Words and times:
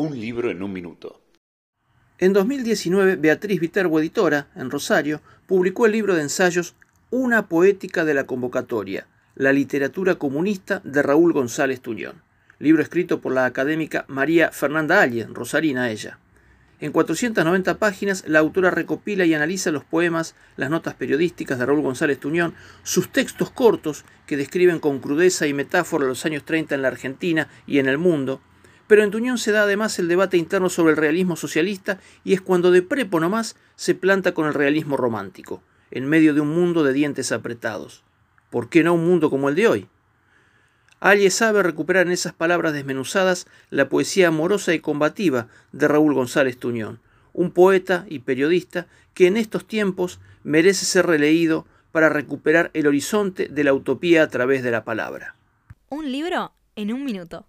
Un 0.00 0.20
libro 0.20 0.48
en 0.52 0.62
un 0.62 0.72
minuto. 0.72 1.20
En 2.18 2.32
2019, 2.32 3.16
Beatriz 3.16 3.58
Viterbo, 3.58 3.98
editora, 3.98 4.46
en 4.54 4.70
Rosario, 4.70 5.20
publicó 5.48 5.86
el 5.86 5.92
libro 5.92 6.14
de 6.14 6.22
ensayos 6.22 6.76
Una 7.10 7.48
poética 7.48 8.04
de 8.04 8.14
la 8.14 8.22
convocatoria, 8.22 9.08
la 9.34 9.52
literatura 9.52 10.14
comunista 10.14 10.80
de 10.84 11.02
Raúl 11.02 11.32
González 11.32 11.80
Tuñón, 11.80 12.22
libro 12.60 12.80
escrito 12.80 13.20
por 13.20 13.32
la 13.32 13.44
académica 13.44 14.04
María 14.06 14.52
Fernanda 14.52 15.02
Allen, 15.02 15.34
rosarina 15.34 15.90
ella. 15.90 16.20
En 16.78 16.92
490 16.92 17.80
páginas, 17.80 18.22
la 18.28 18.38
autora 18.38 18.70
recopila 18.70 19.24
y 19.24 19.34
analiza 19.34 19.72
los 19.72 19.82
poemas, 19.82 20.36
las 20.56 20.70
notas 20.70 20.94
periodísticas 20.94 21.58
de 21.58 21.66
Raúl 21.66 21.82
González 21.82 22.20
Tuñón, 22.20 22.54
sus 22.84 23.10
textos 23.10 23.50
cortos 23.50 24.04
que 24.28 24.36
describen 24.36 24.78
con 24.78 25.00
crudeza 25.00 25.48
y 25.48 25.54
metáfora 25.54 26.06
los 26.06 26.24
años 26.24 26.44
30 26.44 26.76
en 26.76 26.82
la 26.82 26.88
Argentina 26.88 27.48
y 27.66 27.80
en 27.80 27.88
el 27.88 27.98
mundo, 27.98 28.40
pero 28.88 29.04
en 29.04 29.12
Tuñón 29.12 29.38
se 29.38 29.52
da 29.52 29.62
además 29.62 29.98
el 30.00 30.08
debate 30.08 30.36
interno 30.36 30.68
sobre 30.68 30.92
el 30.92 30.96
realismo 30.96 31.36
socialista 31.36 32.00
y 32.24 32.32
es 32.32 32.40
cuando 32.40 32.72
de 32.72 32.82
prepo 32.82 33.20
nomás 33.20 33.54
se 33.76 33.94
planta 33.94 34.34
con 34.34 34.48
el 34.48 34.54
realismo 34.54 34.96
romántico, 34.96 35.62
en 35.92 36.08
medio 36.08 36.34
de 36.34 36.40
un 36.40 36.48
mundo 36.48 36.82
de 36.82 36.92
dientes 36.92 37.30
apretados. 37.30 38.02
¿Por 38.50 38.68
qué 38.68 38.82
no 38.82 38.94
un 38.94 39.06
mundo 39.06 39.30
como 39.30 39.50
el 39.50 39.54
de 39.54 39.68
hoy? 39.68 39.88
Alle 41.00 41.30
sabe 41.30 41.62
recuperar 41.62 42.06
en 42.06 42.12
esas 42.12 42.32
palabras 42.32 42.72
desmenuzadas 42.72 43.46
la 43.70 43.88
poesía 43.88 44.28
amorosa 44.28 44.74
y 44.74 44.80
combativa 44.80 45.46
de 45.70 45.86
Raúl 45.86 46.14
González 46.14 46.58
Tuñón, 46.58 46.98
un 47.32 47.52
poeta 47.52 48.04
y 48.08 48.20
periodista 48.20 48.88
que 49.14 49.26
en 49.26 49.36
estos 49.36 49.66
tiempos 49.66 50.18
merece 50.42 50.86
ser 50.86 51.06
releído 51.06 51.66
para 51.92 52.08
recuperar 52.08 52.70
el 52.74 52.86
horizonte 52.86 53.48
de 53.48 53.64
la 53.64 53.74
utopía 53.74 54.22
a 54.22 54.28
través 54.28 54.62
de 54.62 54.70
la 54.70 54.84
palabra. 54.84 55.36
Un 55.88 56.10
libro 56.10 56.52
en 56.74 56.92
un 56.92 57.04
minuto. 57.04 57.46